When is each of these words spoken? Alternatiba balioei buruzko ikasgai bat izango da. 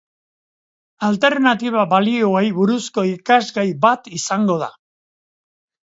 Alternatiba 1.09 1.83
balioei 1.93 2.43
buruzko 2.57 3.07
ikasgai 3.13 3.69
bat 3.87 4.13
izango 4.21 4.57
da. 4.67 4.75